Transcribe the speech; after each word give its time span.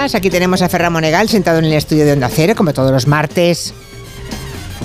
Aquí 0.00 0.30
tenemos 0.30 0.62
a 0.62 0.68
Ferran 0.70 0.94
Monegal 0.94 1.28
sentado 1.28 1.58
en 1.58 1.66
el 1.66 1.74
estudio 1.74 2.06
de 2.06 2.12
Onda 2.12 2.30
Cero, 2.30 2.54
como 2.56 2.72
todos 2.72 2.90
los 2.90 3.06
martes. 3.06 3.74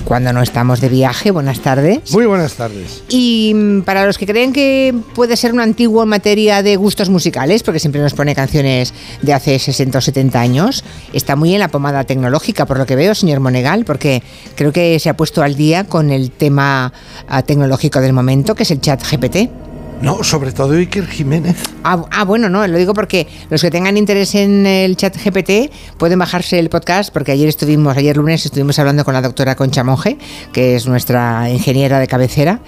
Cuando 0.04 0.30
no 0.34 0.42
estamos 0.42 0.82
de 0.82 0.90
viaje, 0.90 1.30
buenas 1.30 1.60
tardes. 1.60 2.12
Muy 2.12 2.26
buenas 2.26 2.52
tardes. 2.52 3.02
Y 3.08 3.52
mm, 3.54 3.80
para 3.82 4.04
los 4.04 4.18
que 4.18 4.26
creen 4.26 4.52
que 4.52 4.94
puede 5.14 5.38
ser 5.38 5.54
un 5.54 5.60
antiguo 5.60 6.02
en 6.02 6.10
materia 6.10 6.62
de 6.62 6.76
gustos 6.76 7.08
musicales, 7.08 7.62
porque 7.62 7.80
siempre 7.80 8.02
nos 8.02 8.12
pone 8.12 8.34
canciones 8.34 8.92
de 9.22 9.32
hace 9.32 9.58
60 9.58 9.96
o 9.96 10.00
70 10.02 10.38
años, 10.38 10.84
está 11.14 11.34
muy 11.34 11.54
en 11.54 11.60
la 11.60 11.68
pomada 11.68 12.04
tecnológica, 12.04 12.66
por 12.66 12.76
lo 12.76 12.84
que 12.84 12.94
veo, 12.94 13.14
señor 13.14 13.40
Monegal, 13.40 13.86
porque 13.86 14.22
creo 14.54 14.70
que 14.70 15.00
se 15.00 15.08
ha 15.08 15.16
puesto 15.16 15.42
al 15.42 15.56
día 15.56 15.84
con 15.84 16.10
el 16.10 16.30
tema 16.30 16.92
ah, 17.26 17.42
tecnológico 17.42 18.02
del 18.02 18.12
momento, 18.12 18.54
que 18.54 18.64
es 18.64 18.70
el 18.70 18.82
chat 18.82 19.02
GPT. 19.02 19.65
No, 20.02 20.22
sobre 20.22 20.52
todo 20.52 20.74
Iker 20.74 21.06
Jiménez. 21.06 21.56
Ah, 21.82 22.04
ah, 22.10 22.24
bueno, 22.24 22.48
no, 22.48 22.66
lo 22.66 22.76
digo 22.78 22.92
porque 22.92 23.26
los 23.48 23.62
que 23.62 23.70
tengan 23.70 23.96
interés 23.96 24.34
en 24.34 24.66
el 24.66 24.96
chat 24.96 25.16
GPT 25.16 25.72
pueden 25.96 26.18
bajarse 26.18 26.58
el 26.58 26.68
podcast, 26.68 27.12
porque 27.12 27.32
ayer 27.32 27.48
estuvimos, 27.48 27.96
ayer 27.96 28.16
lunes 28.16 28.44
estuvimos 28.44 28.78
hablando 28.78 29.04
con 29.04 29.14
la 29.14 29.22
doctora 29.22 29.54
Concha 29.54 29.84
Monge, 29.84 30.18
que 30.52 30.76
es 30.76 30.86
nuestra 30.86 31.48
ingeniera 31.50 31.98
de 31.98 32.06
cabecera 32.06 32.60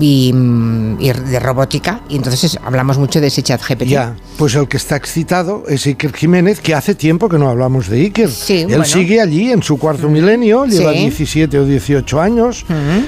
y, 0.00 0.32
mm, 0.32 0.96
y 1.00 1.12
de 1.12 1.40
robótica, 1.40 2.00
y 2.08 2.16
entonces 2.16 2.58
hablamos 2.64 2.96
mucho 2.98 3.20
de 3.20 3.26
ese 3.26 3.42
chat 3.42 3.60
GPT. 3.62 3.84
Ya, 3.86 4.16
pues 4.38 4.54
el 4.54 4.66
que 4.66 4.76
está 4.78 4.96
excitado 4.96 5.64
es 5.68 5.86
Iker 5.86 6.12
Jiménez, 6.14 6.60
que 6.60 6.74
hace 6.74 6.94
tiempo 6.94 7.28
que 7.28 7.38
no 7.38 7.48
hablamos 7.48 7.88
de 7.88 7.98
Iker. 8.00 8.30
Sí, 8.30 8.60
Él 8.60 8.66
bueno. 8.68 8.84
sigue 8.84 9.20
allí 9.20 9.50
en 9.52 9.62
su 9.62 9.78
cuarto 9.78 10.08
milenio, 10.08 10.64
lleva 10.64 10.92
Sí. 10.92 11.00
17 11.00 11.58
o 11.58 11.66
18 11.66 12.20
años. 12.20 12.64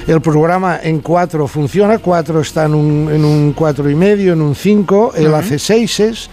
El 0.07 0.21
programa 0.21 0.79
en 0.81 0.99
cuatro 0.99 1.47
funciona, 1.47 1.97
cuatro 1.97 2.41
está 2.41 2.65
en 2.65 2.75
un, 2.75 3.09
en 3.11 3.25
un 3.25 3.53
cuatro 3.63 3.89
y 3.89 3.95
medio, 3.95 4.33
en 4.33 4.41
un 4.41 4.55
cinco, 4.55 5.13
él 5.15 5.33
hace 5.33 5.57
seises. 5.57 6.29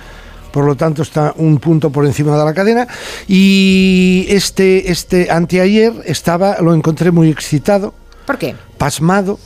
Por 0.51 0.65
lo 0.65 0.75
tanto, 0.75 1.03
está 1.03 1.33
un 1.37 1.59
punto 1.61 1.91
por 1.91 2.05
encima 2.05 2.37
de 2.37 2.45
la 2.45 2.53
cadena. 2.53 2.89
Y 3.29 4.27
este, 4.29 4.91
este 4.91 5.31
anteayer 5.31 5.93
estaba, 6.07 6.61
lo 6.61 6.75
encontré 6.75 7.13
muy 7.13 7.31
excitado, 7.31 7.95
¿Por 8.27 8.37
qué? 8.37 8.57
pasmado 8.79 9.39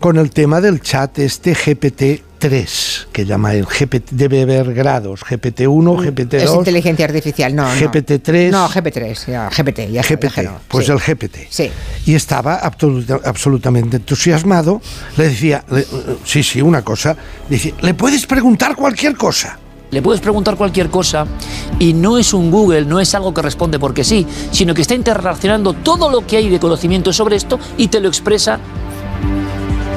con 0.00 0.16
el 0.16 0.30
tema 0.30 0.60
del 0.60 0.80
chat 0.80 1.20
este 1.20 1.54
GPT-3, 2.40 3.06
que 3.12 3.24
llama 3.26 3.52
el 3.54 3.64
GPT, 3.66 4.10
debe 4.12 4.42
haber 4.42 4.72
grados, 4.74 5.20
GPT-1, 5.20 6.04
Es 6.04 6.14
GPT-2, 6.14 6.58
inteligencia 6.58 7.04
artificial, 7.04 7.54
no. 7.54 7.62
no. 7.64 7.74
GPT-3. 7.80 8.50
No, 8.50 8.68
GPT3, 8.68 9.26
ya, 9.30 9.48
GPT, 9.50 9.78
ya 9.90 10.00
está, 10.00 10.14
GPT, 10.14 10.22
déjalo. 10.24 10.52
pues 10.68 10.86
Sí. 10.86 10.92
el 10.92 10.98
GPT. 10.98 11.36
Sí. 11.50 11.70
Y 12.06 12.14
estaba 12.14 12.56
absoluta- 12.56 13.20
absolutamente 13.24 13.96
entusiasmado. 13.98 14.80
Le 15.16 15.28
decía, 15.28 15.64
le- 15.70 15.86
sí, 16.24 16.42
sí, 16.42 16.62
una 16.62 16.82
cosa. 16.82 17.16
Dice, 17.48 17.74
le 17.82 17.94
puedes 17.94 18.26
preguntar 18.26 18.74
cualquier 18.76 19.16
cosa. 19.16 19.58
Le 19.90 20.02
puedes 20.02 20.20
preguntar 20.20 20.54
cualquier 20.56 20.88
cosa 20.88 21.26
y 21.80 21.92
no 21.94 22.16
es 22.16 22.32
un 22.32 22.52
Google, 22.52 22.84
no 22.84 23.00
es 23.00 23.12
algo 23.16 23.34
que 23.34 23.42
responde 23.42 23.80
porque 23.80 24.04
sí, 24.04 24.24
sino 24.52 24.72
que 24.72 24.82
está 24.82 24.94
interrelacionando 24.94 25.72
todo 25.72 26.08
lo 26.08 26.24
que 26.24 26.36
hay 26.36 26.48
de 26.48 26.60
conocimiento 26.60 27.12
sobre 27.12 27.34
esto 27.34 27.58
y 27.76 27.88
te 27.88 27.98
lo 27.98 28.06
expresa 28.06 28.60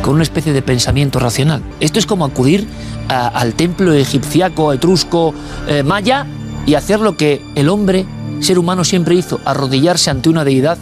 con 0.03 0.13
una 0.15 0.23
especie 0.23 0.53
de 0.53 0.61
pensamiento 0.61 1.17
racional. 1.17 1.63
Esto 1.79 1.97
es 1.97 2.05
como 2.05 2.25
acudir 2.25 2.67
a- 3.09 3.29
al 3.29 3.53
templo 3.55 3.91
egipciaco, 3.93 4.71
etrusco, 4.73 5.33
eh, 5.67 5.81
maya 5.81 6.27
y 6.67 6.75
hacer 6.75 6.99
lo 6.99 7.17
que 7.17 7.41
el 7.55 7.69
hombre, 7.69 8.05
ser 8.41 8.59
humano, 8.59 8.83
siempre 8.83 9.15
hizo, 9.15 9.39
arrodillarse 9.45 10.11
ante 10.11 10.29
una 10.29 10.43
deidad. 10.43 10.77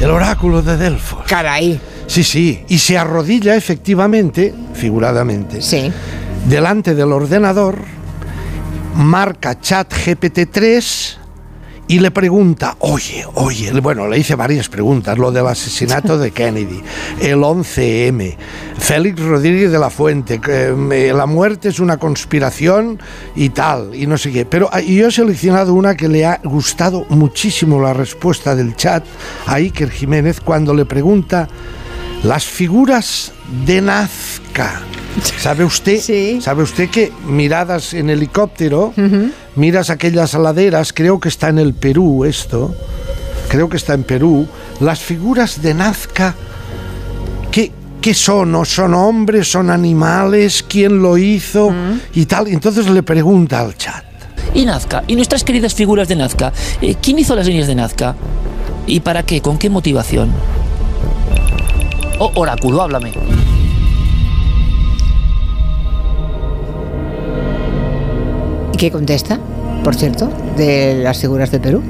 El 0.00 0.10
oráculo 0.10 0.62
de 0.62 0.76
Delfos. 0.76 1.20
Caray, 1.26 1.80
Sí, 2.06 2.24
sí. 2.24 2.64
Y 2.68 2.78
se 2.78 2.98
arrodilla 2.98 3.54
efectivamente, 3.54 4.52
figuradamente, 4.74 5.62
sí. 5.62 5.92
delante 6.48 6.94
del 6.96 7.12
ordenador, 7.12 7.78
marca 8.96 9.60
chat 9.60 9.92
GPT-3 9.92 11.18
y 11.90 11.98
le 11.98 12.12
pregunta, 12.12 12.76
oye, 12.78 13.26
oye, 13.34 13.72
bueno, 13.80 14.06
le 14.06 14.16
hice 14.16 14.36
varias 14.36 14.68
preguntas, 14.68 15.18
lo 15.18 15.32
del 15.32 15.48
asesinato 15.48 16.18
de 16.18 16.30
Kennedy, 16.32 16.80
el 17.20 17.38
11M, 17.38 18.36
Félix 18.78 19.20
Rodríguez 19.20 19.72
de 19.72 19.78
la 19.80 19.90
Fuente, 19.90 20.40
que, 20.40 20.72
la 21.12 21.26
muerte 21.26 21.68
es 21.68 21.80
una 21.80 21.96
conspiración 21.96 23.00
y 23.34 23.48
tal, 23.48 23.92
y 23.92 24.06
no 24.06 24.18
sé 24.18 24.30
qué. 24.30 24.46
Pero 24.46 24.68
ah, 24.70 24.80
yo 24.80 25.08
he 25.08 25.10
seleccionado 25.10 25.74
una 25.74 25.96
que 25.96 26.06
le 26.06 26.24
ha 26.24 26.40
gustado 26.44 27.06
muchísimo 27.08 27.80
la 27.80 27.92
respuesta 27.92 28.54
del 28.54 28.76
chat 28.76 29.04
a 29.46 29.54
Iker 29.54 29.90
Jiménez 29.90 30.40
cuando 30.40 30.72
le 30.72 30.84
pregunta 30.84 31.48
las 32.22 32.44
figuras 32.44 33.32
de 33.66 33.80
Nazca. 33.80 34.80
¿Sabe 35.38 35.64
usted? 35.64 36.00
Sí. 36.00 36.40
¿Sabe 36.40 36.62
usted 36.62 36.88
que 36.88 37.12
miradas 37.26 37.94
en 37.94 38.10
helicóptero, 38.10 38.92
miras 39.56 39.90
aquellas 39.90 40.34
laderas, 40.34 40.92
creo 40.92 41.20
que 41.20 41.28
está 41.28 41.48
en 41.48 41.58
el 41.58 41.74
Perú 41.74 42.24
esto, 42.24 42.74
creo 43.48 43.68
que 43.68 43.76
está 43.76 43.94
en 43.94 44.04
Perú, 44.04 44.46
las 44.80 45.00
figuras 45.00 45.60
de 45.60 45.74
Nazca, 45.74 46.34
¿qué, 47.50 47.72
qué 48.00 48.14
son? 48.14 48.54
¿O 48.54 48.64
son 48.64 48.94
hombres? 48.94 49.50
¿Son 49.50 49.70
animales? 49.70 50.64
¿Quién 50.66 51.02
lo 51.02 51.18
hizo? 51.18 51.72
Y 52.14 52.26
tal. 52.26 52.48
Entonces 52.48 52.88
le 52.88 53.02
pregunta 53.02 53.60
al 53.60 53.76
chat. 53.76 54.04
Y 54.54 54.64
Nazca, 54.64 55.04
y 55.06 55.14
nuestras 55.14 55.44
queridas 55.44 55.74
figuras 55.74 56.08
de 56.08 56.16
Nazca, 56.16 56.52
eh, 56.80 56.96
¿quién 57.00 57.18
hizo 57.18 57.36
las 57.36 57.46
líneas 57.46 57.68
de 57.68 57.74
Nazca? 57.74 58.16
¿Y 58.86 59.00
para 59.00 59.22
qué? 59.22 59.40
¿Con 59.40 59.58
qué 59.58 59.70
motivación? 59.70 60.30
Oh, 62.18 62.32
oráculo, 62.34 62.82
háblame. 62.82 63.12
Qué 68.80 68.90
contesta, 68.90 69.38
por 69.84 69.94
cierto, 69.94 70.30
de 70.56 71.00
las 71.04 71.20
figuras 71.20 71.50
de 71.50 71.60
Perú? 71.60 71.82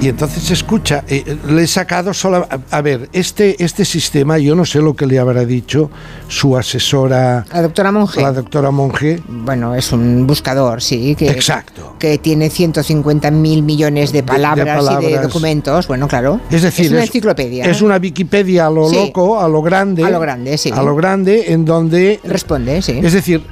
Y 0.00 0.08
entonces 0.08 0.48
escucha, 0.52 1.02
eh, 1.08 1.36
le 1.48 1.64
he 1.64 1.66
sacado 1.66 2.14
solo... 2.14 2.46
A, 2.48 2.78
a 2.78 2.80
ver, 2.82 3.08
este, 3.12 3.62
este 3.62 3.84
sistema, 3.84 4.38
yo 4.38 4.54
no 4.54 4.64
sé 4.64 4.78
lo 4.78 4.94
que 4.94 5.06
le 5.06 5.18
habrá 5.18 5.44
dicho 5.44 5.90
su 6.28 6.56
asesora, 6.56 7.44
La 7.52 7.62
doctora 7.62 7.90
Monge. 7.90 8.22
la 8.22 8.32
doctora 8.32 8.70
Monge. 8.70 9.20
Bueno, 9.28 9.74
es 9.74 9.90
un 9.92 10.24
buscador, 10.28 10.80
sí, 10.82 11.16
que, 11.16 11.28
Exacto. 11.30 11.96
que 11.98 12.16
tiene 12.16 12.48
150 12.48 13.30
mil 13.32 13.62
millones 13.64 14.12
de 14.12 14.22
palabras, 14.22 14.66
y 14.66 14.80
de 14.80 14.86
palabras. 14.86 15.22
documentos. 15.24 15.88
Bueno, 15.88 16.06
claro. 16.06 16.40
Es 16.50 16.62
decir, 16.62 16.92
una 16.92 17.02
enciclopedia. 17.02 17.64
Es 17.66 17.82
una 17.82 17.96
Wikipedia 17.96 18.68
a 18.68 18.70
lo 18.70 18.88
Sí. 18.88 18.94
loco, 18.94 19.38
a 19.40 19.48
lo 19.48 19.60
grande. 19.62 20.04
A 20.04 20.10
lo 20.10 20.20
grande, 20.20 20.56
sí. 20.56 20.70
A 20.72 20.80
lo 20.82 20.94
grande, 20.94 21.52
en 21.52 21.64
donde. 21.66 22.20
Responde, 22.24 22.80
sí. 22.82 23.00
Es 23.02 23.12
decir, 23.12 23.42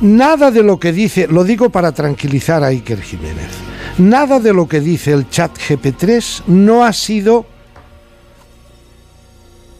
nada 0.00 0.50
de 0.50 0.62
lo 0.62 0.78
que 0.78 0.92
dice, 0.92 1.26
lo 1.26 1.44
digo 1.44 1.70
para 1.70 1.92
tranquilizar 1.92 2.64
a 2.64 2.68
Iker 2.68 3.02
Jiménez, 3.02 3.50
nada 3.98 4.40
de 4.40 4.52
lo 4.52 4.68
que 4.68 4.80
dice 4.80 5.12
el 5.12 5.28
chat 5.28 5.56
GP3 5.56 6.44
no 6.46 6.84
ha 6.84 6.92
sido. 6.92 7.46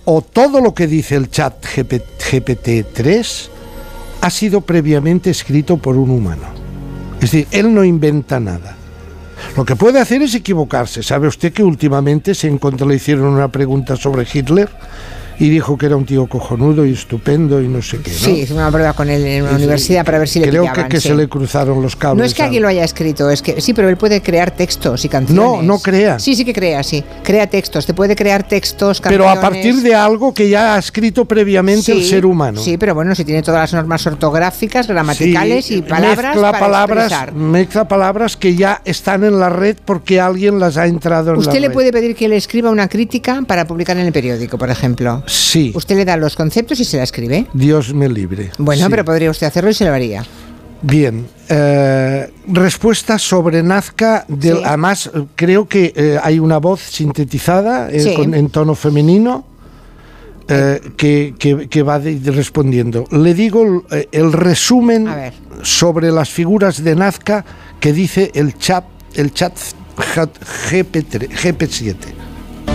O 0.05 0.23
todo 0.23 0.61
lo 0.61 0.75
que 0.75 0.87
dice 0.87 1.15
el 1.15 1.31
chat 1.31 1.65
GP 1.65 2.03
GPT-3 2.19 3.49
ha 4.23 4.31
sido 4.31 4.61
previamente 4.61 5.31
escrito 5.31 5.77
por 5.77 5.97
un 5.97 6.11
humano. 6.11 6.49
Es 7.15 7.33
decir, 7.33 7.47
él 7.51 7.73
no 7.73 7.85
inventa 7.85 8.41
nada. 8.41 8.77
Lo 9.57 9.65
que 9.65 9.77
puede 9.77 10.01
hacer 10.01 10.23
es 10.23 10.35
equivocarse. 10.35 11.03
¿Sabe 11.03 11.29
usted 11.29 11.53
que 11.53 11.63
últimamente 11.63 12.35
se 12.35 12.49
encontró, 12.49 12.89
le 12.89 12.97
hicieron 12.97 13.27
una 13.27 13.49
pregunta 13.49 13.97
sobre 13.97 14.27
Hitler 14.33 14.69
y 15.41 15.49
dijo 15.49 15.77
que 15.77 15.87
era 15.87 15.97
un 15.97 16.05
tío 16.07 16.27
cojonudo 16.27 16.87
y 16.87 16.93
estupendo 16.93 17.61
y 17.61 17.67
no 17.67 17.83
sé 17.83 17.99
qué? 17.99 18.11
¿no? 18.13 18.17
Sí, 18.17 18.31
hice 18.43 18.55
una 18.55 18.71
prueba 18.71 18.93
con 18.93 19.09
él 19.11 19.25
en 19.27 19.43
una 19.43 19.51
Es- 19.53 19.57
universidad 19.57 20.05
para 20.05 20.19
ver 20.19 20.29
si 20.29 20.39
le 20.39 20.49
Creo 20.49 20.73
que, 20.73 20.87
que 20.87 21.01
sí. 21.01 21.09
se 21.09 21.15
le 21.15 21.29
cruzaron 21.29 21.83
los 21.83 21.97
cables. 21.97 22.19
No 22.19 22.25
es 22.25 22.35
que 22.35 22.43
alguien 22.43 22.63
lo 22.63 22.69
haya 22.69 22.85
escrito, 22.85 23.29
es 23.31 23.43
que 23.43 23.61
sí, 23.61 23.75
pero 23.75 23.89
él 23.89 23.97
puede 23.97 24.21
crear 24.23 24.53
textos 24.53 25.05
y 25.05 25.09
canciones. 25.09 25.43
No, 25.43 25.63
no 25.63 25.79
crea. 25.81 26.19
Sí, 26.21 26.35
sí 26.37 26.45
que 26.45 26.53
crea, 26.53 26.83
sí. 26.83 27.03
Crea 27.25 27.47
textos, 27.49 27.87
te 27.87 27.95
puede 27.95 28.15
crear 28.15 28.47
textos, 28.47 29.01
Pero 29.01 29.25
canciones. 29.25 29.39
a 29.39 29.41
partir 29.41 29.75
de 29.83 29.95
algo 29.95 30.33
que 30.35 30.49
ya 30.49 30.75
ha 30.75 30.79
escrito 30.79 31.25
previamente 31.25 31.93
el 31.93 32.03
Sí, 32.03 32.11
ser 32.11 32.27
humano. 32.27 32.61
Sí, 32.61 32.77
pero 32.77 32.95
bueno, 32.95 33.15
si 33.15 33.25
tiene 33.25 33.43
todas 33.43 33.63
las 33.63 33.73
normas 33.75 34.07
ortográficas, 34.07 34.87
gramaticales 34.87 35.65
Sí, 35.65 35.77
y 35.77 35.83
palabras 35.83 36.35
mezcla 36.35 36.53
para 36.53 36.59
palabras, 36.67 37.05
expresar. 37.13 37.33
mezcla 37.35 37.89
palabras 37.89 38.37
que 38.37 38.55
ya 38.55 38.83
están 38.85 39.25
en 39.25 39.41
la 39.41 39.49
red 39.49 39.77
porque 39.85 40.21
alguien 40.21 40.59
las 40.61 40.77
ha 40.77 40.87
entrado 40.87 41.31
en 41.31 41.37
la 41.37 41.41
Usted 41.41 41.61
le 41.61 41.69
red. 41.69 41.75
puede 41.75 41.93
pedir 41.93 42.15
que 42.15 42.29
le 42.29 42.37
escriba 42.37 42.71
una 42.71 42.89
crítica 42.89 43.43
para 43.47 43.67
publicar 43.67 43.97
en 43.97 44.07
el 44.07 44.13
periódico, 44.13 44.59
por 44.59 44.69
ejemplo. 44.71 45.23
Sí, 45.31 45.71
Usted 45.77 45.97
le 45.97 46.05
da 46.05 46.17
los 46.17 46.35
conceptos 46.35 46.81
y 46.81 46.85
se 46.85 46.97
la 46.97 47.05
escribe. 47.05 47.47
Dios 47.55 47.95
me 47.95 48.09
libre. 48.09 48.51
Bueno, 48.59 48.85
Sí. 48.87 48.91
pero 48.91 49.05
podría 49.05 49.31
usted 49.31 49.47
hacerlo 49.47 49.71
y 49.71 49.75
se 49.75 49.85
lo 49.85 49.93
haría. 49.95 50.25
Bien, 50.83 51.27
eh, 51.49 52.33
respuesta 52.49 53.17
sobre 53.19 53.63
Nazca, 53.63 54.25
del, 54.27 54.57
Sí. 54.57 54.63
además 54.65 55.11
creo 55.37 55.69
que 55.69 55.93
eh, 55.95 56.19
hay 56.21 56.39
una 56.41 56.59
voz 56.59 56.81
sintetizada 56.81 57.91
eh, 57.91 58.01
Sí. 58.01 58.15
con- 58.15 58.35
en 58.35 58.49
tono 58.51 58.75
femenino 58.75 59.45
que, 60.97 61.33
que- 61.39 61.69
que 61.69 61.83
va 61.85 62.01
de- 62.01 62.19
respondiendo. 62.33 63.05
Le 63.13 63.35
digo 63.35 63.85
el 64.11 64.33
resumen 64.33 65.07
sobre 65.63 66.11
las 66.11 66.29
figuras 66.29 66.83
de 66.83 66.97
Nazca 66.97 67.45
que 67.79 67.93
dice 67.93 68.33
el 68.35 68.59
chat, 68.59 68.83
el 69.15 69.33
chat 69.33 69.53
GP3 70.71 71.29
GP7. 71.31 71.95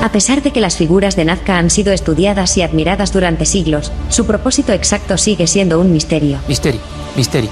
A 0.05 0.11
pesar 0.11 0.43
de 0.43 0.51
que 0.51 0.61
las 0.61 0.77
figuras 0.77 1.15
de 1.15 1.25
Nazca 1.25 1.57
han 1.57 1.71
sido 1.71 1.91
estudiadas 1.91 2.55
y 2.57 2.61
admiradas 2.61 3.11
durante 3.11 3.43
siglos, 3.43 3.91
su 4.09 4.27
propósito 4.27 4.71
exacto 4.71 5.17
sigue 5.17 5.47
siendo 5.47 5.81
un 5.81 5.91
misterio. 5.91 6.37
Misteri, 6.47 6.79
misteri. 7.15 7.49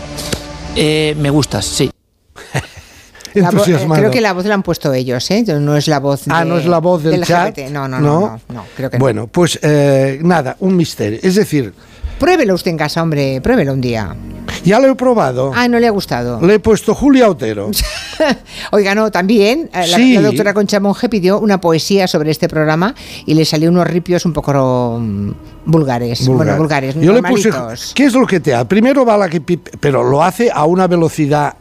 Eh, 0.76 1.16
me 1.18 1.32
gustas, 1.32 1.66
sí. 1.66 1.90
La 3.34 3.48
eh, 3.48 3.50
entusiasmado. 3.52 4.00
creo 4.02 4.12
que 4.12 4.22
la 4.22 4.34
voz 4.34 4.46
la 4.46 4.54
han 4.54 4.62
puesto 4.62 4.94
ellos, 4.94 5.32
¿eh? 5.32 5.44
No 5.60 5.76
es 5.76 5.88
la 5.88 6.00
voz 6.00 6.26
Ah, 6.30 6.44
de- 6.44 6.50
no 6.52 6.60
es 6.60 6.68
la 6.68 6.78
voz 6.78 7.02
del, 7.02 7.24
chat. 7.24 7.58
No, 7.72 7.88
no, 7.88 8.00
no, 8.00 8.20
no, 8.20 8.42
no, 8.50 8.66
creo 8.78 8.92
que 8.92 8.98
no. 9.00 9.04
Bueno, 9.04 9.26
pues 9.26 9.58
eh, 9.64 10.20
nada, 10.22 10.56
un 10.60 10.76
misterio. 10.76 11.18
Es 11.24 11.34
decir, 11.34 11.74
Pruébelo 12.20 12.54
usted 12.54 12.70
en 12.72 12.78
casa, 12.78 13.02
hombre, 13.02 13.42
pruébelo 13.42 13.74
un 13.74 13.82
día. 13.82 14.16
Ya 14.63 14.80
lo 14.80 14.88
he 14.89 14.95
probado. 14.95 15.51
Ah, 15.56 15.68
no 15.68 15.80
le 15.80 15.88
ha 15.88 15.92
gustado. 15.92 16.39
Le 16.42 16.56
he 16.56 16.60
puesto 16.60 16.94
Julia 16.95 17.30
Otero. 17.30 17.69
Oiga, 18.71 18.95
no, 18.95 19.12
también 19.12 19.69
eh, 19.74 19.88
la, 19.88 19.98
Sí. 19.98 20.13
la 20.13 20.21
doctora 20.21 20.54
Concha 20.54 20.80
Monge 20.80 21.10
pidió 21.10 21.39
una 21.39 21.60
poesía 21.62 22.07
sobre 22.07 22.31
este 22.31 22.48
programa 22.50 22.95
y 23.25 23.33
le 23.33 23.45
salió 23.45 23.69
unos 23.69 23.88
ripios 23.88 24.25
un 24.25 24.33
poco 24.33 24.98
mm, 25.01 25.31
vulgares. 25.65 26.25
Bueno, 26.27 26.38
Vulgar. 26.39 26.57
vulgares, 26.57 26.95
Yo 26.95 27.13
le 27.13 27.24
puse. 27.24 27.50
¿qué 27.94 28.06
es 28.06 28.13
lo 28.13 28.25
que 28.25 28.39
te 28.39 28.51
da? 28.51 28.65
Primero 28.68 29.06
va 29.06 29.18
la 29.18 29.30
que 29.30 29.42
pero 29.80 30.04
lo 30.04 30.24
hace 30.24 30.50
a 30.54 30.65
una 30.65 30.88
velocidad 30.88 31.56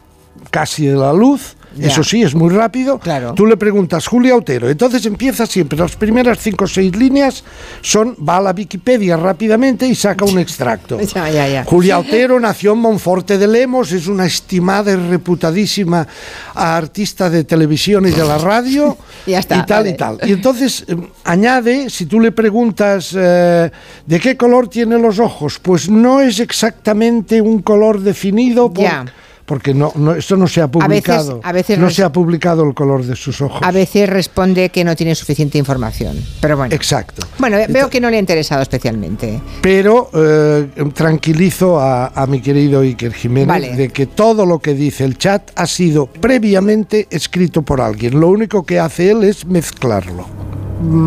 casi 0.50 0.86
de 0.86 0.96
la 0.96 1.12
luz. 1.12 1.56
Ya. 1.76 1.88
Eso 1.88 2.02
sí, 2.04 2.22
es 2.22 2.34
muy 2.34 2.50
rápido. 2.50 2.98
Claro. 2.98 3.34
Tú 3.34 3.46
le 3.46 3.56
preguntas 3.56 4.06
Julia 4.06 4.36
Otero. 4.36 4.68
Entonces 4.68 5.04
empieza 5.06 5.46
siempre. 5.46 5.78
Las 5.78 5.96
primeras 5.96 6.38
cinco 6.38 6.64
o 6.64 6.68
seis 6.68 6.94
líneas 6.96 7.44
son, 7.80 8.16
va 8.28 8.36
a 8.38 8.40
la 8.40 8.50
Wikipedia 8.52 9.16
rápidamente 9.16 9.86
y 9.86 9.94
saca 9.94 10.24
un 10.24 10.38
extracto. 10.46 11.00
Ya, 11.00 11.30
ya, 11.30 11.48
ya. 11.48 11.64
Julia 11.64 11.98
Otero 11.98 12.38
nació 12.40 12.72
en 12.72 12.78
Monforte 12.80 13.38
de 13.38 13.46
Lemos, 13.48 13.92
es 13.92 14.06
una 14.06 14.26
estimada 14.26 14.92
y 14.92 14.96
reputadísima 14.96 16.06
artista 16.54 17.30
de 17.30 17.44
televisión 17.44 18.06
y 18.06 18.10
de 18.10 18.24
la 18.24 18.38
radio. 18.38 18.96
Ya 19.24 19.38
está, 19.38 19.58
y 19.58 19.66
tal 19.66 19.78
vale. 19.84 19.90
y 19.90 19.96
tal. 19.96 20.18
Y 20.28 20.32
entonces 20.32 20.84
eh, 20.88 20.96
añade, 21.22 21.88
si 21.90 22.06
tú 22.06 22.18
le 22.18 22.32
preguntas 22.32 23.14
eh, 23.16 23.70
de 24.04 24.18
qué 24.20 24.36
color 24.36 24.66
tiene 24.68 24.98
los 24.98 25.20
ojos, 25.20 25.60
pues 25.60 25.88
no 25.88 26.20
es 26.20 26.40
exactamente 26.40 27.40
un 27.40 27.62
color 27.62 28.00
definido 28.00 28.72
por- 28.72 28.82
Ya. 28.82 29.04
Porque 29.44 29.74
no, 29.74 29.92
no, 29.96 30.14
esto 30.14 30.36
no 30.36 30.46
se 30.46 30.60
ha 30.60 30.68
publicado. 30.68 31.40
a 31.42 31.52
veces 31.52 31.78
no 31.78 31.90
se 31.90 32.02
ha 32.02 32.12
publicado 32.12 32.64
el 32.64 32.74
color 32.74 33.04
de 33.04 33.16
sus 33.16 33.40
ojos. 33.40 33.60
A 33.62 33.70
veces 33.72 34.08
responde 34.08 34.68
que 34.70 34.84
no 34.84 34.94
tiene 34.96 35.14
suficiente 35.14 35.58
información. 35.58 36.16
Pero 36.40 36.56
bueno. 36.56 36.74
Exacto. 36.74 37.26
Bueno, 37.38 37.56
veo 37.56 37.66
Entonces- 37.66 37.90
que 37.90 38.00
no 38.00 38.10
le 38.10 38.16
ha 38.16 38.20
interesado 38.20 38.62
especialmente. 38.62 39.40
Pero 39.60 40.10
eh, 40.14 40.68
tranquilizo 40.94 41.78
a, 41.80 42.08
a 42.08 42.26
mi 42.26 42.40
querido 42.40 42.80
Iker 42.80 43.12
Jiménez 43.12 43.48
Vale. 43.48 43.76
de 43.76 43.88
que 43.90 44.06
todo 44.06 44.46
lo 44.46 44.58
que 44.60 44.74
dice 44.74 45.04
el 45.04 45.18
chat 45.18 45.50
ha 45.56 45.66
sido 45.66 46.06
previamente 46.06 47.06
escrito 47.10 47.62
por 47.62 47.80
alguien. 47.80 48.18
Lo 48.20 48.28
único 48.28 48.64
que 48.64 48.78
hace 48.78 49.10
él 49.10 49.24
es 49.24 49.44
mezclarlo. 49.46 50.26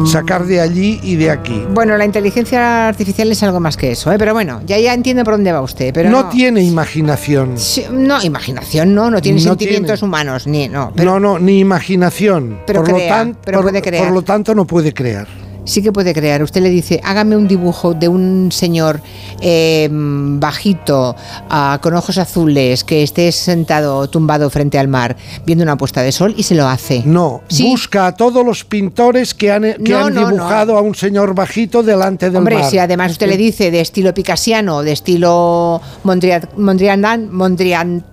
Sacar 0.06 0.46
de 0.46 0.62
allí 0.62 1.00
y 1.04 1.16
de 1.16 1.30
aquí. 1.32 1.64
Bueno, 1.74 1.98
la 1.98 2.06
inteligencia 2.06 2.88
artificial 2.88 3.32
es 3.32 3.42
algo 3.44 3.60
más 3.60 3.78
que 3.78 3.92
eso, 3.92 4.12
¿eh? 4.12 4.16
pero 4.18 4.34
bueno, 4.34 4.62
ya, 4.66 4.78
ya 4.80 4.94
entiendo 4.94 5.24
por 5.24 5.34
dónde 5.36 5.52
va 5.52 5.62
usted. 5.62 5.94
Pero 5.94 6.10
no, 6.10 6.24
no, 6.24 6.30
tiene 6.30 6.62
imaginación. 6.62 7.58
Sí, 7.58 7.86
no, 7.92 8.22
imaginación 8.22 8.94
no, 8.96 9.10
no 9.12 9.22
tiene 9.22 9.40
No 9.42 9.50
sentimientos 9.50 10.00
tiene. 10.00 10.08
humanos, 10.10 10.48
ni 10.48 10.68
no. 10.70 10.92
Pero 10.96 11.20
no, 11.20 11.34
no, 11.34 11.40
ni 11.40 11.60
imaginación. 11.60 12.60
Pero 12.66 12.84
por, 12.84 12.94
crea, 12.94 13.10
lo 13.10 13.16
tan- 13.32 13.38
pero 13.44 13.58
por- 13.62 13.70
puede 13.72 13.82
crear. 13.82 14.04
por 14.06 14.14
lo 14.14 14.22
tanto, 14.22 14.56
no 14.56 14.66
puede 14.66 14.94
crear. 14.94 15.28
Sí 15.66 15.82
que 15.82 15.92
puede 15.92 16.14
crear. 16.14 16.42
Usted 16.42 16.62
le 16.62 16.70
dice, 16.70 17.02
hágame 17.04 17.36
un 17.36 17.48
dibujo 17.48 17.94
de 17.94 18.08
un 18.08 18.52
señor 18.52 19.02
eh, 19.42 19.90
bajito, 19.92 21.16
ah, 21.50 21.80
con 21.82 21.94
ojos 21.96 22.18
azules, 22.18 22.84
que 22.84 23.04
esté 23.04 23.32
sentado, 23.32 24.08
tumbado 24.10 24.50
frente 24.50 24.80
al 24.80 24.88
mar, 24.88 25.16
viendo 25.46 25.64
una 25.64 25.76
puesta 25.78 26.02
de 26.02 26.12
sol, 26.12 26.34
y 26.38 26.44
se 26.44 26.56
lo 26.56 26.68
hace. 26.68 27.04
No, 27.06 27.42
Sí. 27.48 27.64
busca 27.64 28.08
a 28.08 28.16
todos 28.16 28.46
los 28.46 28.64
pintores 28.64 29.34
que 29.34 29.52
han, 29.52 29.64
que 29.84 29.92
No, 29.92 30.06
han 30.06 30.14
no, 30.14 30.22
no. 30.22 30.30
dibujado 30.30 30.78
a 30.78 30.82
un 30.82 30.96
señor 30.96 31.34
bajito 31.36 31.84
delante 31.84 32.28
del 32.28 32.38
Hombre, 32.38 32.56
mar. 32.60 32.70
si 32.70 32.78
además 32.78 33.12
usted 33.12 33.28
le 33.28 33.38
dice 33.38 33.72
de 33.72 33.82
estilo 33.82 34.14
picasiano, 34.14 34.82
de 34.84 34.92
estilo 34.94 35.82
Mondrian, 36.04 36.48
Mondrian, 36.58 37.30
Mondrian, 37.32 38.04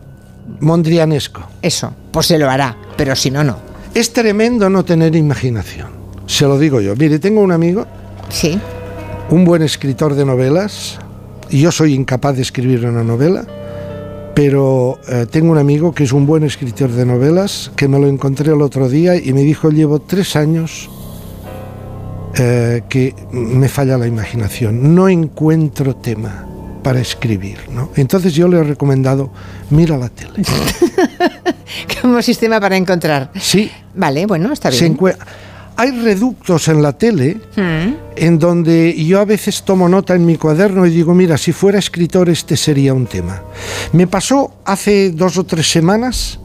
Mondrianesco. 0.60 1.42
eso, 1.62 1.92
pues 2.10 2.26
se 2.26 2.38
lo 2.38 2.50
hará, 2.50 2.76
pero 2.96 3.14
si 3.14 3.30
no, 3.30 3.44
no. 3.44 3.56
Es 3.94 4.12
tremendo 4.12 4.70
no 4.70 4.84
tener 4.84 5.14
imaginación. 5.14 6.01
Se 6.32 6.46
lo 6.46 6.58
digo 6.58 6.80
yo. 6.80 6.96
Mire, 6.96 7.18
tengo 7.18 7.42
un 7.42 7.52
amigo, 7.52 7.86
Sí, 8.30 8.58
un 9.28 9.44
buen 9.44 9.60
escritor 9.62 10.14
de 10.14 10.24
novelas, 10.24 10.98
y 11.50 11.60
yo 11.60 11.70
soy 11.70 11.92
incapaz 11.92 12.36
de 12.36 12.42
escribir 12.42 12.86
una 12.86 13.04
novela, 13.04 13.44
pero 14.34 14.98
eh, 15.08 15.26
tengo 15.30 15.52
un 15.52 15.58
amigo 15.58 15.92
que 15.92 16.04
es 16.04 16.12
un 16.12 16.24
buen 16.24 16.42
escritor 16.42 16.90
de 16.90 17.04
novelas, 17.04 17.70
que 17.76 17.86
me 17.86 17.98
lo 17.98 18.06
encontré 18.08 18.50
el 18.54 18.62
otro 18.62 18.88
día 18.88 19.14
y 19.16 19.34
me 19.34 19.42
dijo, 19.42 19.68
llevo 19.70 19.98
tres 20.00 20.34
años 20.34 20.88
eh, 22.38 22.82
que 22.88 23.14
me 23.32 23.68
falla 23.68 23.98
la 23.98 24.06
imaginación, 24.06 24.94
no 24.94 25.10
encuentro 25.10 25.94
tema 25.96 26.46
para 26.82 27.00
escribir. 27.00 27.58
¿no? 27.70 27.90
Entonces 27.96 28.32
yo 28.32 28.48
le 28.48 28.58
he 28.58 28.62
recomendado, 28.64 29.30
mira 29.68 29.98
la 29.98 30.08
tele. 30.08 30.42
como 32.00 32.22
sistema 32.22 32.58
para 32.58 32.78
encontrar. 32.78 33.30
Sí, 33.38 33.70
Vale, 33.94 34.24
bueno, 34.24 34.50
está 34.50 34.72
se 34.72 34.80
bien. 34.88 34.96
encue- 34.96 35.16
hay 35.76 35.90
reductos 35.90 36.68
en 36.68 36.82
la 36.82 36.92
tele 36.96 37.38
Mm. 37.56 37.94
en 38.16 38.38
donde 38.38 38.94
yo 39.04 39.20
a 39.20 39.24
veces 39.24 39.62
tomo 39.62 39.88
nota 39.88 40.14
en 40.14 40.24
mi 40.26 40.36
cuaderno 40.36 40.86
y 40.86 40.90
digo, 40.90 41.14
mira, 41.14 41.36
si 41.38 41.52
fuera 41.52 41.78
escritor 41.78 42.28
este 42.30 42.56
sería 42.56 42.94
un 42.94 43.06
tema. 43.06 43.42
Me 43.92 44.06
pasó 44.06 44.52
hace 44.64 45.10
dos 45.10 45.36
o 45.38 45.44
tres 45.44 45.70
semanas, 45.70 46.38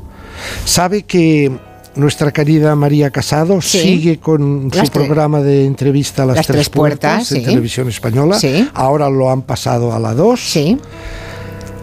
sabe 0.66 1.04
que 1.04 1.52
nuestra 1.96 2.32
querida 2.32 2.76
María 2.76 3.10
Casado 3.10 3.60
Sí. 3.62 3.80
sigue 3.80 4.20
con 4.20 4.70
Las 4.74 4.88
su 4.88 4.94
programa 4.94 5.42
de 5.42 5.66
entrevista 5.66 6.24
a 6.24 6.26
las, 6.28 6.36
Las 6.38 6.48
tres, 6.48 6.56
Tres 6.58 6.70
Puertas, 6.70 7.12
puertas, 7.16 7.32
en 7.32 7.40
sí. 7.40 7.46
televisión 7.46 7.88
española. 7.90 8.40
Sí. 8.40 8.68
Ahora 8.76 9.10
lo 9.10 9.32
han 9.32 9.42
pasado 9.42 9.92
a 9.94 10.00
la 10.00 10.14
2. 10.14 10.40
Sí, 10.40 10.78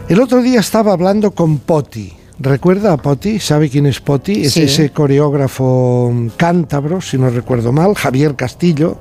El 0.09 0.21
otro 0.21 0.41
día 0.43 0.61
estaba 0.61 0.93
hablando 0.93 1.31
con 1.33 1.59
Poti. 1.59 2.13
¿Recuerda 2.39 2.93
a 2.93 2.97
Poti? 2.97 3.39
¿Sabe 3.39 3.71
quién 3.71 3.87
es 3.87 4.01
Poti? 4.01 4.43
Es 4.47 4.55
Sí. 4.55 4.63
ese 4.63 4.91
coreógrafo 4.91 6.13
cántabro, 6.37 7.01
si 7.01 7.17
no 7.17 7.31
recuerdo 7.31 7.71
mal, 7.71 7.95
Javier 7.95 8.35
Castillo, 8.35 8.97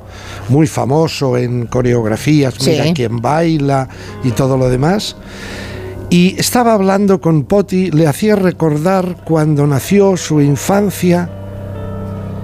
muy 0.50 0.68
famoso 0.68 1.36
en 1.36 1.66
coreografías, 1.66 2.54
Sí. 2.60 2.70
mira 2.72 2.94
quién 2.94 3.22
baila 3.22 3.90
y 4.24 4.32
todo 4.32 4.56
lo 4.56 4.70
demás. 4.70 5.16
Y 6.12 6.36
estaba 6.40 6.74
hablando 6.74 7.20
con 7.22 7.44
Poti, 7.46 7.90
le 7.90 8.06
hacía 8.06 8.36
recordar 8.36 9.24
cuando 9.26 9.66
nació 9.66 10.16
su 10.16 10.40
infancia. 10.40 11.28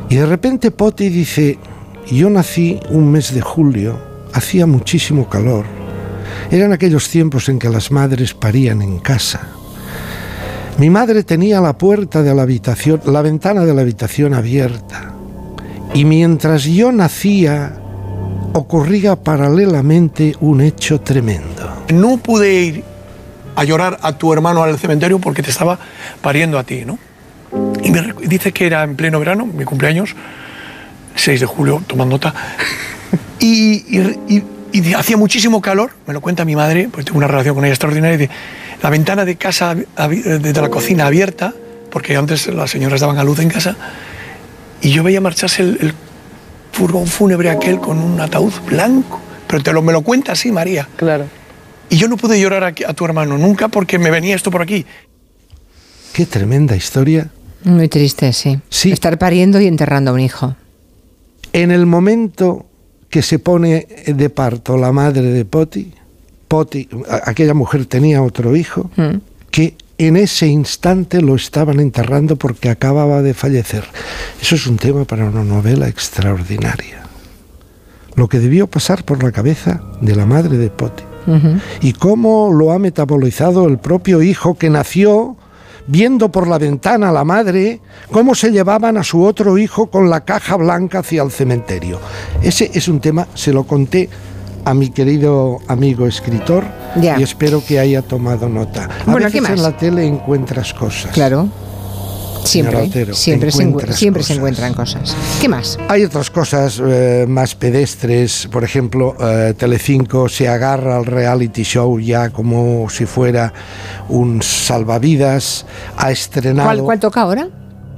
Y 0.09 0.15
de 0.15 0.25
repente 0.25 0.71
Poti 0.71 1.09
dice, 1.09 1.59
yo 2.11 2.31
nací 2.31 2.79
un 2.89 3.11
mes 3.11 3.31
de 3.31 3.41
julio, 3.41 3.99
hacía 4.33 4.65
muchísimo 4.65 5.29
calor. 5.29 5.65
Eran 6.49 6.73
aquellos 6.73 7.09
tiempos 7.09 7.47
en 7.47 7.59
que 7.59 7.69
las 7.69 7.91
madres 7.91 8.33
parían 8.33 8.81
en 8.81 8.97
casa. 8.97 9.49
Mi 10.79 10.89
madre 10.89 11.23
tenía 11.23 11.59
la 11.59 11.77
puerta 11.77 12.23
de 12.23 12.33
la 12.33 12.43
habitación, 12.43 13.01
la 13.05 13.21
ventana 13.21 13.65
de 13.65 13.73
la 13.73 13.81
habitación 13.81 14.33
abierta. 14.33 15.11
Y 15.93 16.05
mientras 16.05 16.63
yo 16.63 16.91
nacía, 16.93 17.73
ocurría 18.53 19.17
paralelamente 19.17 20.35
un 20.39 20.61
hecho 20.61 21.01
tremendo. 21.01 21.83
No 21.93 22.17
pude 22.17 22.53
ir 22.53 22.83
a 23.55 23.63
llorar 23.65 23.99
a 24.01 24.13
tu 24.17 24.31
hermano 24.31 24.63
al 24.63 24.77
cementerio 24.79 25.19
porque 25.19 25.43
te 25.43 25.49
estaba 25.51 25.77
pariendo 26.21 26.57
a 26.57 26.63
ti, 26.63 26.85
¿no? 26.85 26.97
Y 27.83 27.91
me 27.91 28.01
recu- 28.01 28.21
dice 28.27 28.53
que 28.53 28.65
era 28.67 28.83
en 28.83 28.95
pleno 28.95 29.19
verano, 29.19 29.45
mi 29.45 29.65
cumpleaños, 29.65 30.15
6 31.15 31.41
de 31.41 31.45
julio, 31.45 31.81
tomando 31.87 32.15
nota. 32.15 32.33
Y- 33.41 34.43
y 34.71 34.81
de- 34.81 34.95
hacía 34.95 35.17
muchísimo 35.17 35.61
calor, 35.61 35.91
me 36.07 36.13
lo 36.13 36.21
cuenta 36.21 36.45
mi 36.45 36.55
madre, 36.55 36.89
pues 36.91 37.05
tengo 37.05 37.17
una 37.17 37.27
relación 37.27 37.55
con 37.55 37.63
ella 37.65 37.73
extraordinaria, 37.73 38.15
y 38.15 38.17
dice, 38.17 38.33
la 38.81 38.89
ventana 38.89 39.25
de 39.25 39.35
casa, 39.35 39.75
abi- 39.95 40.21
de 40.23 40.39
de 40.39 40.61
la 40.61 40.69
cocina 40.69 41.05
abierta, 41.07 41.53
porque 41.89 42.15
antes 42.15 42.47
las 42.47 42.69
señoras 42.69 43.01
daban 43.01 43.17
a 43.17 43.23
luz 43.23 43.39
en 43.39 43.49
casa, 43.49 43.75
y 44.81 44.91
yo 44.91 45.03
veía 45.03 45.19
marcharse 45.21 45.61
el, 45.63 45.77
el 45.81 45.93
furgón 46.71 47.07
fúnebre 47.07 47.49
aquel 47.49 47.79
con 47.79 47.97
un 47.99 48.19
ataúd 48.21 48.53
blanco. 48.65 49.19
Pero 49.47 49.63
te 49.63 49.73
lo, 49.73 49.81
me 49.81 49.91
lo 49.91 50.01
cuenta 50.03 50.33
así, 50.33 50.51
María. 50.51 50.87
Claro. 50.95 51.25
Y 51.89 51.97
yo 51.97 52.07
no 52.07 52.17
pude 52.17 52.39
llorar 52.39 52.63
a, 52.63 52.67
a 52.67 52.93
tu 52.93 53.03
hermano 53.03 53.37
nunca 53.39 53.67
porque 53.67 53.97
me 53.97 54.11
venía 54.11 54.35
esto 54.35 54.51
por 54.51 54.61
aquí. 54.61 54.85
Qué 56.13 56.25
tremenda 56.27 56.75
historia. 56.75 57.29
muy 57.63 57.87
triste, 57.89 58.31
sí. 58.31 58.59
Sí. 58.69 58.91
Estar 58.91 59.17
pariendo 59.17 59.59
y 59.59 59.65
enterrando 59.67 60.11
a 60.11 60.13
un 60.13 60.19
hijo. 60.19 60.55
En 61.51 61.71
el 61.71 61.87
momento 61.87 62.67
que 63.09 63.21
se 63.21 63.39
pone 63.39 63.87
de 64.07 64.29
parto 64.29 64.77
la 64.77 64.91
madre 64.91 65.21
de 65.23 65.45
Poti, 65.45 65.93
Poti, 66.47 66.87
aquella 67.25 67.53
mujer 67.53 67.85
tenía 67.85 68.21
otro 68.23 68.55
hijo, 68.55 68.89
Mm. 68.95 69.17
que 69.51 69.75
en 69.97 70.15
ese 70.15 70.47
instante 70.47 71.21
lo 71.21 71.35
estaban 71.35 71.79
enterrando 71.79 72.37
porque 72.37 72.69
acababa 72.69 73.21
de 73.21 73.33
fallecer. 73.33 73.83
Eso 74.41 74.55
es 74.55 74.65
un 74.67 74.77
tema 74.77 75.03
para 75.05 75.25
una 75.25 75.43
novela 75.43 75.87
extraordinaria. 75.89 77.03
Lo 78.15 78.27
que 78.29 78.39
debió 78.39 78.67
pasar 78.67 79.03
por 79.03 79.23
la 79.23 79.31
cabeza 79.31 79.81
de 80.01 80.15
la 80.15 80.25
madre 80.25 80.57
de 80.57 80.69
Poti 80.69 81.03
y 81.81 81.93
cómo 81.93 82.51
lo 82.51 82.71
ha 82.71 82.79
metabolizado 82.79 83.67
el 83.67 83.77
propio 83.77 84.23
hijo 84.23 84.55
que 84.57 84.69
nació 84.71 85.37
viendo 85.91 86.31
por 86.31 86.47
la 86.47 86.59
ventana 86.59 87.09
a 87.09 87.11
la 87.11 87.23
madre 87.23 87.81
cómo 88.11 88.35
se 88.35 88.51
llevaban 88.51 88.95
a 88.97 89.03
su 89.03 89.23
otro 89.23 89.57
hijo 89.57 89.87
con 89.89 90.07
la 90.09 90.23
caja 90.23 90.55
blanca 90.55 90.99
hacia 90.99 91.23
el 91.23 91.31
cementerio. 91.31 91.99
Ese 92.43 92.69
es 92.73 92.87
un 92.87 92.99
tema, 93.01 93.27
se 93.33 93.51
lo 93.51 93.63
conté 93.63 94.07
a 94.65 94.73
mi 94.75 94.89
querido 94.91 95.57
amigo 95.67 96.05
escritor 96.05 96.63
Ya. 97.01 97.19
y 97.19 97.23
espero 97.23 97.63
que 97.65 97.79
haya 97.79 98.03
tomado 98.03 98.47
nota. 98.49 98.85
A 98.85 99.11
Bueno, 99.11 99.25
veces 99.25 99.49
en 99.49 99.63
la 99.63 99.75
tele 99.77 100.05
encuentras 100.05 100.73
cosas. 100.75 101.11
Claro. 101.11 101.47
Siempre, 102.43 102.89
siempre, 103.13 103.51
se, 103.51 103.93
siempre 103.93 104.23
encuentran 104.29 104.73
cosas. 104.73 105.15
¿Qué 105.41 105.47
más? 105.49 105.77
Hay 105.87 106.03
otras 106.03 106.29
cosas 106.29 106.81
eh, 106.83 107.25
más 107.27 107.55
pedestres, 107.55 108.47
por 108.51 108.63
ejemplo, 108.63 109.15
eh, 109.19 109.53
Telecinco 109.57 110.27
se 110.29 110.47
agarra 110.47 110.97
al 110.97 111.05
reality 111.05 111.63
show 111.63 111.99
ya 111.99 112.29
como 112.29 112.89
si 112.89 113.05
fuera 113.05 113.53
un 114.07 114.41
salvavidas, 114.41 115.65
ha 115.97 116.11
estrenado 116.11 116.67
¿Cuál, 116.69 116.83
cuál 116.83 116.99
toca 116.99 117.21
ahora? 117.21 117.47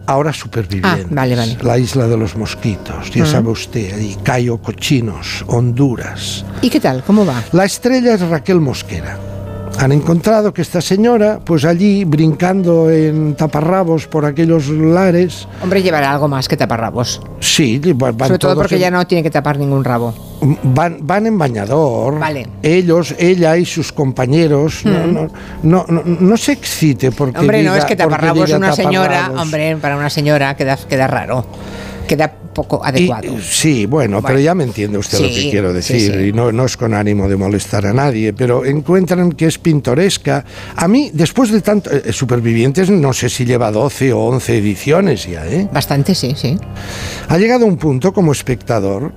ahora 0.07 0.33
Supervivientes, 0.33 1.05
Ah, 1.05 1.07
vale, 1.11 1.35
vale. 1.35 1.57
la 1.61 1.77
isla 1.77 2.07
de 2.07 2.17
los 2.17 2.35
mosquitos, 2.35 3.11
ya 3.11 3.25
sabe 3.25 3.49
usted, 3.49 3.93
ahí 3.93 4.17
Cayo 4.23 4.57
Cochinos, 4.57 5.45
Honduras. 5.47 6.43
¿Y 6.61 6.69
qué 6.69 6.79
tal? 6.81 7.03
¿Cómo 7.05 7.25
va? 7.25 7.41
La 7.53 7.63
estrella 7.65 8.15
es 8.15 8.21
Raquel 8.21 8.59
Mosquera. 8.59 9.17
Han 9.79 9.91
encontrado 9.91 10.53
que 10.53 10.61
esta 10.61 10.79
señora, 10.81 11.39
pues 11.43 11.65
allí 11.65 12.03
brincando 12.03 12.91
en 12.91 13.35
taparrabos 13.35 14.05
por 14.07 14.25
aquellos 14.25 14.67
lares, 14.69 15.47
Hombre, 15.63 15.81
llevará 15.81 16.11
algo 16.11 16.27
más 16.27 16.47
que 16.47 16.55
taparrabos. 16.57 17.19
sí, 17.39 17.79
van 17.95 18.17
Sobre 18.19 18.37
todo 18.37 18.55
porque 18.55 18.75
en- 18.75 18.81
ya 18.81 18.91
no 18.91 19.07
tiene 19.07 19.23
que 19.23 19.31
tapar 19.31 19.57
ningún 19.57 19.83
rabo. 19.83 20.13
Van, 20.63 20.97
van 21.01 21.25
en 21.27 21.37
bañador. 21.37 22.19
Vale. 22.19 22.47
Ellos, 22.61 23.15
ella 23.17 23.57
y 23.57 23.65
sus 23.65 23.91
compañeros. 23.91 24.81
No, 24.85 25.05
no, 25.07 25.27
no, 25.63 25.85
no, 25.87 26.01
no 26.05 26.37
se 26.37 26.51
excite 26.53 27.11
porque. 27.11 27.39
Hombre, 27.39 27.63
no, 27.63 27.75
es 27.75 27.85
que 27.85 27.95
taparrabos 27.95 28.51
una 28.51 28.73
señora, 28.73 29.31
hombre, 29.37 29.77
para 29.77 29.95
una 29.97 30.09
señora 30.09 30.55
queda, 30.55 30.77
queda 30.77 31.07
raro. 31.07 31.45
Queda 32.07 32.33
poco 32.53 32.81
Y- 32.83 32.87
adecuado. 32.89 33.35
sí, 33.41 33.85
bueno, 33.85 34.21
pero 34.21 34.39
ya 34.39 34.53
me 34.55 34.63
entiende 34.63 34.97
usted 34.97 35.19
lo 35.19 35.27
que 35.27 35.49
quiero 35.49 35.69
sí, 35.69 35.75
decir. 35.75 36.13
sí. 36.13 36.27
Y 36.29 36.33
no, 36.33 36.51
no 36.51 36.65
es 36.65 36.77
con 36.77 36.93
ánimo 36.93 37.27
de 37.27 37.35
molestar 37.37 37.85
a 37.85 37.93
nadie, 37.93 38.33
pero 38.33 38.65
encuentran 38.65 39.31
que 39.31 39.45
es 39.47 39.57
pintoresca. 39.57 40.43
A 40.75 40.87
mí, 40.87 41.11
después 41.13 41.51
de 41.51 41.61
tanto. 41.61 41.89
eh, 41.91 42.11
Supervivientes, 42.11 42.89
no 42.89 43.13
sé 43.13 43.29
si 43.29 43.45
lleva 43.45 43.71
12 43.71 44.13
o 44.13 44.19
11 44.25 44.57
ediciones 44.57 45.27
ya, 45.27 45.45
¿eh? 45.47 45.67
Bastante, 45.71 46.13
sí, 46.15 46.33
sí. 46.35 46.57
Ha 47.29 47.37
llegado 47.37 47.65
un 47.65 47.77
punto 47.77 48.13
como 48.13 48.31
espectador 48.31 49.11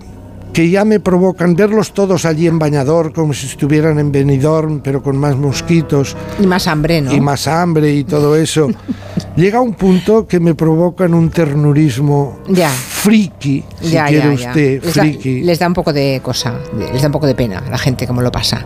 que 0.52 0.70
ya 0.70 0.84
me 0.84 1.00
provocan 1.00 1.56
verlos 1.56 1.92
todos 1.92 2.24
allí 2.24 2.46
en 2.46 2.60
bañador, 2.60 3.12
como 3.12 3.34
si 3.34 3.46
estuvieran 3.46 3.98
en 3.98 4.12
Benidorm, 4.12 4.80
pero 4.82 5.02
con 5.02 5.16
más 5.16 5.34
mosquitos 5.36 6.16
Y 6.40 6.46
más 6.46 6.68
hambre, 6.68 7.00
¿no? 7.00 7.12
y 7.12 7.20
más 7.20 7.48
hambre 7.48 7.92
y 7.92 8.04
todo 8.04 8.36
eso. 8.36 8.68
Llega 9.36 9.60
un 9.60 9.74
punto 9.74 10.28
que 10.28 10.38
me 10.38 10.54
provocan 10.54 11.12
un 11.12 11.28
ternurismo 11.30 12.38
Ya. 12.48 12.68
friki, 12.70 13.64
si 13.80 13.90
ya, 13.90 14.06
quiere 14.06 14.36
ya, 14.36 14.48
usted, 14.50 14.82
Les 14.84 14.94
da, 14.94 15.02
friki. 15.02 15.40
les 15.42 15.58
da 15.58 15.66
un 15.66 15.74
poco 15.74 15.92
de 15.92 16.20
cosa, 16.22 16.54
les 16.92 17.02
da 17.02 17.08
un 17.08 17.12
poco 17.12 17.26
de 17.26 17.34
pena 17.34 17.58
a 17.66 17.70
la 17.70 17.78
gente 17.78 18.06
como 18.06 18.22
lo 18.22 18.30
pasa. 18.30 18.64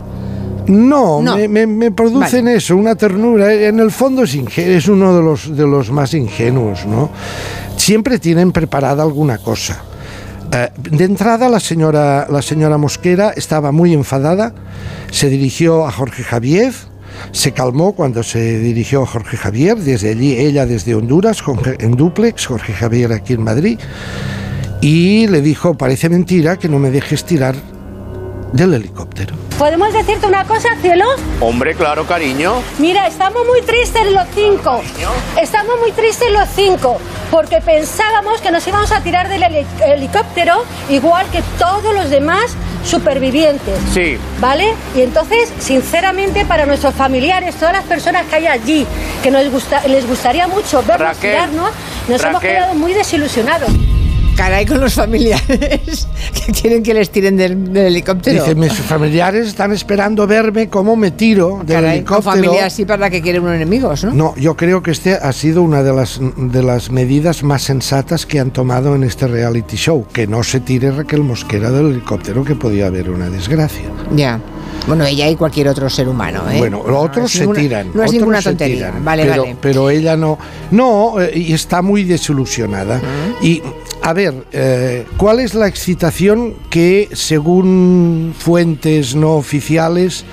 No, 0.67 1.23
No. 1.23 1.37
Me, 1.37 1.49
me- 1.49 1.67
me 1.67 1.91
producen 1.91 2.45
Vale. 2.45 2.57
eso, 2.59 2.77
una 2.77 2.95
ternura. 2.95 3.51
En 3.55 3.81
el 3.81 3.91
fondo 3.91 4.25
es, 4.25 4.35
es 4.59 4.89
uno 4.89 5.17
de 5.17 5.23
los, 5.23 5.57
de 5.57 5.67
los 5.67 5.91
más 5.91 6.13
ingenuos, 6.13 6.85
¿no? 6.85 7.09
Siempre 7.79 8.19
tienen 8.19 8.53
preparada 8.53 9.03
alguna 9.03 9.39
cosa. 9.39 9.83
Eh, 10.53 10.69
de 10.91 11.05
entrada, 11.05 11.49
la 11.49 11.61
señora, 11.61 12.27
la 12.31 12.43
señora 12.43 12.77
Mosquera 12.77 13.31
estaba 13.35 13.73
muy 13.73 13.95
enfadada, 13.95 14.53
se 15.11 15.31
dirigió 15.31 15.87
a 15.87 15.93
Jorge 15.93 16.23
Javier, 16.23 16.75
se 17.33 17.53
calmó 17.53 17.93
cuando 17.93 18.23
se 18.23 18.59
dirigió 18.59 19.03
a 19.03 19.07
Jorge 19.07 19.37
Javier, 19.37 19.77
desde 19.77 20.11
allí, 20.11 20.37
ella 20.39 20.67
desde 20.67 20.95
Honduras, 20.95 21.41
Jorge- 21.43 21.77
en 21.81 21.93
duplex, 21.93 22.47
Jorge 22.47 22.73
Javier 22.73 23.13
aquí 23.13 23.33
en 23.35 23.43
Madrid, 23.45 23.79
y 24.81 25.27
le 25.27 25.41
dijo, 25.41 25.75
parece 25.75 26.09
mentira 26.09 26.57
que 26.57 26.69
no 26.69 26.79
me 26.79 26.91
dejes 26.91 27.25
tirar 27.25 27.55
del 28.53 28.73
helicóptero. 28.75 29.35
¿Podemos 29.59 29.93
decirte 29.93 30.27
una 30.27 30.45
cosa, 30.45 30.69
cielo? 30.81 31.05
Hombre, 31.41 31.75
claro, 31.75 32.07
cariño. 32.07 32.55
Mira, 32.79 33.07
estamos 33.09 33.43
muy 33.47 33.61
tristes 33.63 34.11
los 34.13 34.27
cinco. 34.35 34.81
Estamos 35.41 35.73
muy 35.81 35.91
tristes 35.93 36.29
los 36.33 36.49
cinco. 36.55 36.97
Porque 37.31 37.61
pensábamos 37.61 38.41
que 38.41 38.51
nos 38.53 38.67
íbamos 38.67 38.91
a 38.93 39.03
tirar 39.03 39.29
del 39.29 39.43
heli- 39.43 39.67
helicóptero 39.85 40.63
igual 40.89 41.27
que 41.31 41.43
todos 41.59 41.93
los 41.93 42.09
demás 42.09 42.55
supervivientes. 42.85 43.79
Sí. 43.93 44.19
¿Vale? 44.41 44.75
Y 44.97 45.03
entonces, 45.03 45.53
sinceramente, 45.59 46.45
para 46.45 46.67
nuestros 46.67 46.95
familiares, 46.95 47.55
todas 47.57 47.75
las 47.75 47.85
personas 47.85 48.27
que 48.27 48.37
hay 48.37 48.47
allí, 48.47 48.87
que 49.23 49.31
nos 49.31 49.49
gusta, 49.51 49.87
les 49.87 50.07
gustaría 50.07 50.47
mucho 50.49 50.83
vernos 50.83 51.17
Raquel, 51.17 51.31
tirarnos, 51.33 51.71
nos 52.09 52.25
hemos 52.25 52.41
quedado 52.41 52.75
muy 52.75 52.93
desilusionados. 52.93 53.71
Caray 54.39 54.67
con 54.67 54.81
los 54.81 54.95
familiares 54.95 56.07
que 56.47 56.53
quieren 56.53 56.85
que 56.85 56.95
les 56.95 57.11
tiren 57.11 57.37
del, 57.37 57.73
del 57.73 57.87
helicóptero. 57.87 58.41
Dice, 58.45 58.55
mis 58.55 58.73
familiares 58.73 59.49
están 59.49 59.73
esperando 59.73 60.29
verme 60.29 60.69
cómo 60.69 60.95
me 60.95 61.11
tiro 61.11 61.59
del 61.65 61.75
Caray, 61.75 62.05
con 62.05 62.19
helicóptero. 62.19 62.23
familia 62.23 62.67
así 62.67 62.85
para 62.85 63.11
que 63.11 63.21
quieren 63.21 63.43
unos 63.43 63.57
enemigos, 63.57 64.05
¿no? 64.05 64.13
No, 64.13 64.37
yo 64.37 64.57
creo 64.57 64.81
que 64.81 64.93
este 64.93 65.15
ha 65.15 65.33
sido 65.33 65.63
una 65.63 65.83
de 65.83 65.93
las, 65.93 66.21
de 66.37 66.63
las 66.63 66.93
medidas 66.93 67.43
más 67.43 67.63
sensatas 67.63 68.27
que 68.27 68.39
han 68.39 68.53
tomado 68.53 68.95
en 68.95 69.03
este 69.03 69.27
reality 69.27 69.77
show. 69.77 70.07
Que 70.13 70.29
no 70.29 70.45
se 70.45 70.61
tire 70.61 70.93
Raquel 70.93 71.25
Mosquera 71.25 71.73
del 71.73 71.87
helicóptero, 71.91 72.45
que 72.45 72.55
podía 72.55 72.87
haber 72.87 73.11
una 73.11 73.29
desgracia. 73.29 73.91
Ya. 74.15 74.39
Bueno, 74.87 75.05
ella 75.05 75.29
y 75.29 75.35
cualquier 75.35 75.67
otro 75.67 75.91
ser 75.91 76.09
humano, 76.09 76.49
¿eh? 76.49 76.59
Bueno, 76.59 76.79
los 76.85 76.93
No 76.93 77.01
otros 77.01 77.33
se 77.33 77.41
ninguna- 77.41 77.59
tiran. 77.61 77.91
No 77.93 78.05
es 78.05 78.13
ninguna 78.13 78.41
tontería. 78.41 78.77
tiran, 78.87 79.05
Vale, 79.05 79.25
pero, 79.25 79.43
vale. 79.43 79.57
Pero 79.61 79.91
ella 79.91 80.17
no. 80.17 80.39
No, 80.71 81.21
eh, 81.21 81.33
y 81.35 81.53
está 81.53 81.83
muy 81.83 82.05
desilusionada. 82.05 83.01
Y, 83.43 83.61
a 84.09 84.15
ver, 84.15 84.47
eh, 84.53 85.05
¿cuál 85.19 85.39
es 85.39 85.53
la 85.53 85.69
excitación 85.69 86.55
que, 86.71 87.11
según 87.13 88.35
fuentes 88.39 89.15
no 89.15 89.35
oficiales, 89.35 90.25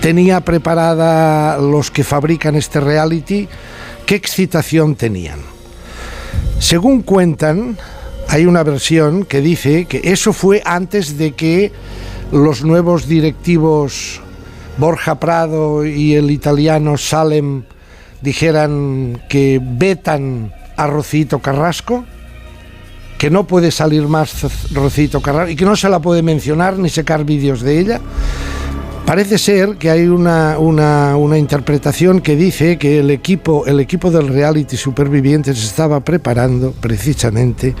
tenía 0.00 0.40
preparada 0.40 1.56
los 1.58 1.92
que 1.92 2.02
fabrican 2.02 2.56
este 2.56 2.80
reality? 2.80 3.46
¿Qué 4.04 4.16
excitación 4.16 4.96
tenían? 4.96 5.38
Según 6.58 7.02
cuentan, 7.02 7.78
hay 8.26 8.46
una 8.46 8.64
versión 8.64 9.24
que 9.24 9.40
dice 9.40 9.84
que 9.84 10.00
eso 10.02 10.32
fue 10.32 10.60
antes 10.64 11.16
de 11.16 11.30
que 11.30 11.70
los 12.32 12.64
nuevos 12.64 13.06
directivos 13.06 14.20
Borja 14.76 15.20
Prado 15.20 15.86
y 15.86 16.16
el 16.16 16.32
italiano 16.32 16.98
Salem 16.98 17.62
dijeran 18.22 19.22
que 19.28 19.60
vetan 19.62 20.52
a 20.76 20.88
Rocito 20.88 21.38
Carrasco, 21.38 22.04
que 23.20 23.28
no 23.28 23.44
puede 23.44 23.70
salir 23.70 24.08
más 24.08 24.46
Rocito 24.72 25.20
Carrasco 25.20 25.50
y 25.50 25.54
que 25.54 25.66
no 25.66 25.76
se 25.76 25.90
la 25.90 25.98
puede 25.98 26.22
mencionar 26.22 26.78
ni 26.78 26.88
sacar 26.88 27.26
vídeos 27.26 27.60
de 27.60 27.78
ella. 27.78 28.00
Parece 29.04 29.36
ser 29.36 29.76
que 29.76 29.90
hay 29.90 30.06
una, 30.06 30.58
una, 30.58 31.18
una 31.18 31.36
interpretación 31.36 32.22
que 32.22 32.34
dice 32.34 32.78
que 32.78 32.98
el 33.00 33.10
equipo, 33.10 33.66
el 33.66 33.78
equipo 33.78 34.10
del 34.10 34.28
reality 34.28 34.78
Supervivientes 34.78 35.62
estaba 35.62 36.00
preparando 36.00 36.72
precisamente 36.72 37.74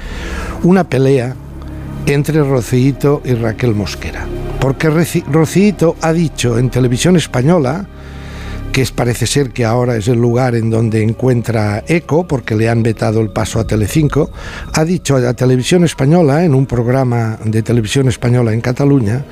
una 0.62 0.84
pelea 0.84 1.34
entre 2.04 2.42
Rocito 2.42 3.22
y 3.24 3.32
Raquel 3.32 3.74
Mosquera. 3.74 4.26
Porque 4.60 4.90
Rocito 4.90 5.96
ha 6.02 6.12
dicho 6.12 6.58
en 6.58 6.68
televisión 6.68 7.16
española, 7.16 7.86
que 8.72 8.82
es, 8.82 8.92
parece 8.92 9.26
ser 9.26 9.50
que 9.50 9.64
ahora 9.64 9.96
es 9.96 10.08
el 10.08 10.18
lugar 10.18 10.54
en 10.54 10.70
donde 10.70 11.02
encuentra 11.02 11.84
eco, 11.86 12.26
porque 12.26 12.54
le 12.54 12.68
han 12.68 12.82
vetado 12.82 13.20
el 13.20 13.30
paso 13.30 13.60
a 13.60 13.66
Telecinco, 13.66 14.30
ha 14.72 14.84
dicho 14.84 15.16
a 15.16 15.20
la 15.20 15.34
televisión 15.34 15.84
española, 15.84 16.44
en 16.44 16.54
un 16.54 16.66
programa 16.66 17.38
de 17.44 17.62
televisión 17.62 18.08
española 18.08 18.52
en 18.52 18.60
Cataluña, 18.60 19.24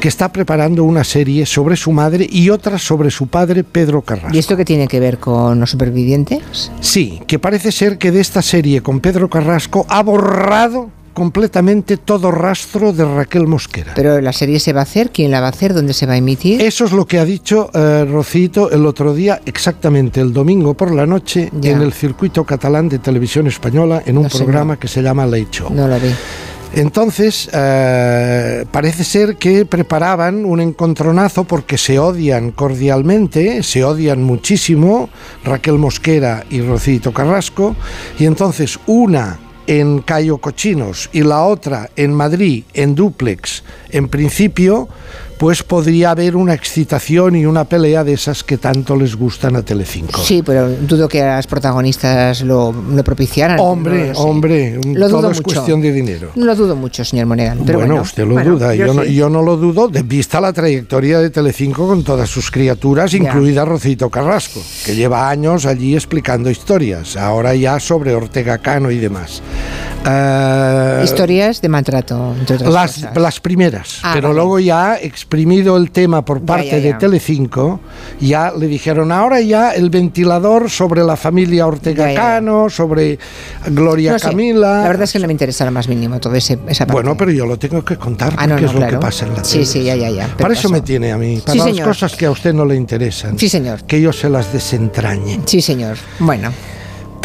que 0.00 0.08
está 0.08 0.32
preparando 0.32 0.84
una 0.84 1.04
serie 1.04 1.46
sobre 1.46 1.76
su 1.76 1.92
madre 1.92 2.26
y 2.30 2.50
otra 2.50 2.78
sobre 2.78 3.10
su 3.10 3.26
padre, 3.26 3.64
Pedro 3.64 4.02
Carrasco. 4.02 4.34
¿Y 4.34 4.38
esto 4.38 4.56
qué 4.56 4.64
tiene 4.64 4.88
que 4.88 5.00
ver 5.00 5.18
con 5.18 5.60
los 5.60 5.70
supervivientes? 5.70 6.72
Sí, 6.80 7.20
que 7.26 7.38
parece 7.38 7.72
ser 7.72 7.98
que 7.98 8.10
de 8.10 8.20
esta 8.20 8.42
serie 8.42 8.82
con 8.82 9.00
Pedro 9.00 9.28
Carrasco 9.28 9.86
ha 9.88 10.02
borrado 10.02 10.90
completamente 11.18 11.96
todo 11.96 12.30
rastro 12.30 12.92
de 12.92 13.04
Raquel 13.04 13.46
Mosquera. 13.46 13.92
Pero 13.94 14.20
la 14.20 14.32
serie 14.32 14.60
se 14.60 14.72
va 14.72 14.80
a 14.80 14.82
hacer, 14.84 15.10
¿quién 15.10 15.30
la 15.30 15.40
va 15.40 15.46
a 15.48 15.50
hacer? 15.50 15.74
¿Dónde 15.74 15.92
se 15.92 16.06
va 16.06 16.14
a 16.14 16.16
emitir? 16.16 16.62
Eso 16.62 16.84
es 16.84 16.92
lo 16.92 17.06
que 17.06 17.18
ha 17.18 17.24
dicho 17.24 17.70
eh, 17.74 18.06
Rocito 18.08 18.70
el 18.70 18.86
otro 18.86 19.12
día, 19.14 19.40
exactamente 19.44 20.20
el 20.20 20.32
domingo 20.32 20.74
por 20.74 20.94
la 20.94 21.04
noche, 21.06 21.50
Ya. 21.60 21.72
en 21.72 21.82
el 21.82 21.92
circuito 21.92 22.44
catalán 22.44 22.88
de 22.88 22.98
televisión 23.00 23.46
española, 23.48 24.02
en 24.06 24.16
un 24.16 24.24
No 24.24 24.28
programa 24.30 24.74
no. 24.74 24.80
que 24.80 24.88
se 24.88 25.02
llama 25.02 25.26
Late 25.26 25.48
Show. 25.50 25.70
No 25.74 25.88
lo 25.88 25.98
vi. 25.98 26.10
Entonces, 26.74 27.48
eh, 27.52 28.64
parece 28.70 29.02
ser 29.02 29.36
que 29.36 29.64
preparaban 29.64 30.44
un 30.44 30.60
encontronazo 30.60 31.44
porque 31.44 31.78
se 31.78 31.98
odian 31.98 32.50
cordialmente, 32.52 33.62
se 33.62 33.84
odian 33.84 34.22
muchísimo, 34.22 35.08
Raquel 35.44 35.78
Mosquera 35.78 36.44
y 36.50 36.60
Rocito 36.60 37.12
Carrasco, 37.12 37.74
y 38.18 38.26
entonces 38.26 38.78
una 38.86 39.38
en 39.68 40.00
Cayo 40.00 40.38
Cochinos 40.38 41.10
y 41.12 41.22
la 41.22 41.42
otra 41.42 41.90
en 41.94 42.14
Madrid, 42.14 42.64
en 42.72 42.94
duplex, 42.94 43.62
en 43.90 44.08
principio, 44.08 44.88
pues 45.38 45.62
podría 45.62 46.10
haber 46.10 46.36
una 46.36 46.52
excitación 46.54 47.36
y 47.36 47.46
una 47.46 47.64
pelea 47.64 48.02
de 48.04 48.12
esas 48.14 48.42
que 48.44 48.58
tanto 48.58 48.96
les 48.96 49.14
gustan 49.16 49.54
a 49.56 49.62
Telecinco. 49.62 50.20
Sí, 50.20 50.42
pero 50.44 50.68
dudo 50.68 51.08
que 51.08 51.20
las 51.22 51.46
protagonistas 51.46 52.42
lo, 52.42 52.72
lo 52.72 53.04
propiciaran. 53.04 53.58
Hombre, 53.60 54.12
No 54.12 54.18
hombre, 54.20 54.80
Lo 54.84 55.08
todo 55.08 55.18
dudo 55.22 55.30
es 55.30 55.36
mucho. 55.38 55.42
cuestión 55.54 55.80
de 55.80 55.92
dinero. 55.92 56.30
No 56.34 56.44
lo 56.44 56.54
dudo 56.56 56.74
mucho, 56.76 57.04
señor 57.04 57.26
Monegal. 57.26 57.58
Pero 57.64 57.78
bueno, 57.78 57.94
bueno, 57.94 58.02
usted 58.02 58.24
lo 58.26 58.34
bueno, 58.34 58.50
duda, 58.52 58.74
yo, 58.74 58.92
no, 58.92 59.04
sí. 59.04 59.14
yo 59.14 59.30
no 59.30 59.42
lo 59.42 59.56
dudo, 59.56 59.88
de 59.88 60.02
vista 60.02 60.40
la 60.40 60.52
trayectoria 60.52 61.20
de 61.20 61.30
Telecinco 61.30 61.86
con 61.86 62.02
todas 62.02 62.28
sus 62.28 62.50
criaturas, 62.50 63.12
Ya. 63.12 63.18
incluida 63.18 63.64
Rocito 63.64 64.10
Carrasco, 64.10 64.60
que 64.84 64.96
lleva 64.96 65.30
años 65.30 65.66
allí 65.66 65.94
explicando 65.94 66.50
historias, 66.50 67.16
ahora 67.16 67.54
ya 67.54 67.78
sobre 67.78 68.14
Ortega 68.14 68.58
Cano 68.58 68.90
y 68.90 68.98
demás. 68.98 69.40
Eh, 70.06 71.00
Historias 71.04 71.60
de 71.60 71.68
maltrato, 71.68 72.34
entre 72.38 72.56
otras 72.56 72.72
las, 72.72 72.94
cosas. 72.94 73.16
las 73.16 73.40
primeras, 73.40 73.98
Ah, 74.02 74.12
pero 74.14 74.28
vale. 74.28 74.40
luego 74.40 74.58
ya 74.58 74.96
exprimido 75.32 75.76
el 75.76 75.90
tema 75.90 76.24
por 76.24 76.40
Ya, 76.40 76.46
parte 76.46 76.70
ya, 76.70 76.76
de 76.78 76.88
ya. 76.88 76.98
Telecinco, 76.98 77.80
ya 78.18 78.50
le 78.58 78.66
dijeron 78.66 79.12
ahora 79.12 79.40
ya 79.42 79.72
el 79.72 79.90
ventilador 79.90 80.70
sobre 80.70 81.04
la 81.04 81.16
familia 81.16 81.66
Ortega 81.66 82.06
Ya, 82.06 82.12
ya, 82.12 82.14
ya. 82.14 82.20
Cano, 82.20 82.70
sobre 82.70 83.18
Gloria 83.66 84.12
No 84.12 84.18
sé, 84.18 84.28
Camila. 84.28 84.82
La 84.82 84.88
verdad 84.88 85.02
es 85.04 85.12
que 85.12 85.18
no 85.18 85.26
me 85.26 85.32
interesa 85.34 85.66
lo 85.66 85.70
más 85.70 85.86
mínimo 85.86 86.18
todo 86.18 86.34
ese, 86.34 86.58
esa 86.66 86.86
parte. 86.86 87.02
Bueno, 87.02 87.14
pero 87.14 87.30
yo 87.30 87.44
lo 87.44 87.58
tengo 87.58 87.84
que 87.84 87.96
contar 87.98 88.32
Ah, 88.38 88.46
no, 88.46 88.54
porque 88.54 88.62
no, 88.62 88.68
es 88.68 88.72
lo 88.72 88.78
claro. 88.80 88.98
que 88.98 89.02
pasa 89.04 89.26
en 89.26 89.34
la 89.34 89.44
Sí, 89.44 89.52
tele. 89.52 89.66
sí, 89.66 89.84
ya, 89.84 89.96
ya, 89.96 90.08
ya, 90.10 90.28
Para 90.38 90.54
eso 90.54 90.62
pasó. 90.62 90.72
me 90.72 90.80
tiene 90.80 91.12
a 91.12 91.18
mí, 91.18 91.40
para 91.44 91.52
Sí, 91.52 91.58
las 91.58 91.66
señor. 91.68 91.88
cosas 91.88 92.16
que 92.16 92.24
a 92.24 92.30
usted 92.30 92.54
no 92.54 92.64
le 92.64 92.76
interesan. 92.76 93.38
Sí, 93.38 93.50
señor. 93.50 93.82
Que 93.84 94.00
yo 94.00 94.14
se 94.14 94.30
las 94.30 94.50
desentrañe. 94.50 95.40
Sí, 95.44 95.60
señor. 95.60 95.98
Bueno, 96.20 96.50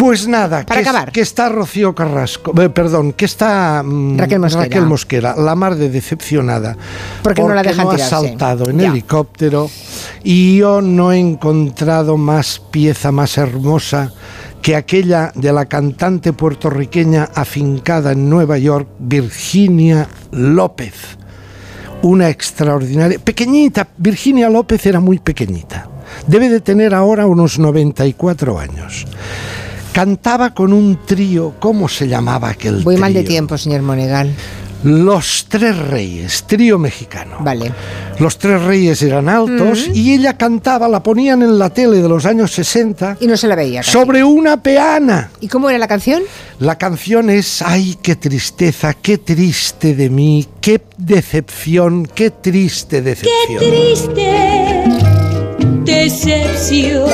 Pues 0.03 0.27
nada, 0.27 0.65
Para 0.65 0.75
que, 0.75 0.81
es- 0.81 0.88
acabar. 0.89 1.12
que 1.13 1.22
está 1.22 1.48
Rocío 1.48 1.95
Carrasco, 1.95 2.51
eh, 2.62 2.69
perdón, 2.69 3.13
que 3.13 3.24
está 3.24 3.81
mm, 3.86 4.17
Raquel 4.17 4.39
Mosquera. 4.39 4.63
Raquel 4.65 4.86
Mosquera, 4.86 5.36
la 5.38 5.55
mar 5.55 5.75
de 5.75 5.89
decepcionada. 5.89 6.75
Porque 7.24 7.41
no 7.41 7.53
la 7.53 7.63
dejan 7.63 7.86
no 7.86 7.91
ha 7.91 7.95
tirarse. 7.95 8.13
saltado 8.13 8.69
en 8.69 8.79
Ya. 8.79 8.89
helicóptero 8.89 9.69
y 10.22 10.57
yo 10.57 10.81
no 10.81 11.13
he 11.13 11.19
encontrado 11.19 12.17
más 12.17 12.60
pieza 12.60 13.13
más 13.13 13.38
hermosa 13.38 14.12
que 14.62 14.75
aquella 14.75 15.31
de 15.36 15.53
la 15.53 15.67
cantante 15.67 16.33
puertorriqueña 16.33 17.29
afincada 17.33 18.12
en 18.12 18.29
Nueva 18.29 18.57
York, 18.57 18.89
Virginia 19.00 20.10
López. 20.31 20.93
Una 22.01 22.27
extraordinaria, 22.27 23.19
pequeñita, 23.19 23.88
Virginia 23.98 24.50
López 24.50 24.86
era 24.86 25.00
muy 25.00 25.19
pequeñita. 25.19 25.88
Debe 26.27 26.50
de 26.50 26.60
tener 26.60 26.93
ahora 26.93 27.25
unos 27.25 27.57
94 27.57 28.60
años. 28.60 29.05
Cantaba 29.94 30.54
con 30.56 30.74
un 30.74 31.00
trío, 31.06 31.54
¿cómo 31.60 31.88
se 31.88 32.08
llamaba 32.08 32.50
aquel 32.50 32.84
voy 32.84 32.98
mal 32.98 33.14
de 33.14 33.20
trío? 33.22 33.30
tiempo, 33.30 33.58
señor 33.58 33.82
Monegal. 33.84 34.34
Los 34.84 35.46
Tres 35.48 35.78
Reyes, 35.78 36.44
trío 36.46 36.78
mexicano. 36.78 37.38
Vale. 37.40 37.72
Los 38.20 38.38
Tres 38.38 38.62
Reyes 38.64 39.02
eran 39.02 39.30
altos 39.30 39.88
y 39.94 40.14
ella 40.14 40.36
cantaba, 40.38 40.90
la 40.90 41.02
ponían 41.02 41.42
en 41.42 41.58
la 41.58 41.70
tele 41.70 42.02
de 42.02 42.10
los 42.10 42.26
años 42.26 42.52
60 42.52 43.18
Y 43.22 43.28
no 43.28 43.38
se 43.38 43.48
la 43.48 43.56
veía. 43.56 43.80
casi. 43.80 43.92
sobre 43.92 44.24
una 44.26 44.62
peana. 44.62 45.30
¿Y 45.40 45.48
cómo 45.48 45.70
era 45.70 45.80
la 45.80 45.88
canción? 45.88 46.24
La 46.60 46.78
canción 46.78 47.30
es 47.30 47.62
Ay, 47.62 47.98
qué 48.02 48.16
tristeza, 48.18 48.94
qué 48.96 49.20
triste 49.20 49.96
de 49.96 50.10
mí, 50.10 50.48
qué 50.60 50.82
decepción, 50.98 52.06
qué 52.14 52.32
triste 52.32 53.02
decepción. 53.02 53.60
triste 53.60 54.84
decepción. 55.86 57.10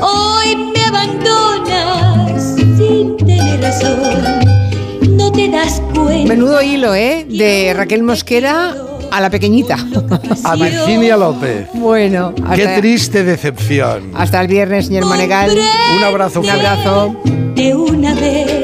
Hoy 0.00 0.56
me 0.56 0.84
abandonas 0.84 1.62
sin 1.62 1.71
No 5.08 5.32
te 5.32 5.48
das 5.48 5.80
cuenta. 5.94 6.28
Menudo 6.28 6.60
hilo, 6.62 6.94
¿eh? 6.94 7.26
De 7.28 7.72
Raquel 7.74 8.02
Mosquera 8.02 8.74
a 9.10 9.20
la 9.20 9.30
pequeñita. 9.30 9.76
A 10.44 10.54
Virginia 10.56 11.16
López. 11.16 11.68
bueno, 11.74 12.34
Qué 12.34 12.62
hasta, 12.64 12.76
triste 12.80 13.24
decepción. 13.24 14.10
hasta 14.14 14.40
el 14.40 14.48
viernes, 14.48 14.86
señor 14.86 15.04
Monegal. 15.06 15.50
Un 15.96 16.04
abrazo. 16.04 16.40
Un 16.40 16.50
abrazo. 16.50 17.16
de 17.54 17.74
una 17.74 18.14
vez. 18.14 18.61